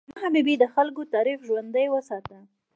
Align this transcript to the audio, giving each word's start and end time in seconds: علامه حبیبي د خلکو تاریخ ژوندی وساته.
علامه 0.07 0.21
حبیبي 0.25 0.55
د 0.59 0.65
خلکو 0.73 1.01
تاریخ 1.13 1.37
ژوندی 1.47 1.87
وساته. 1.89 2.37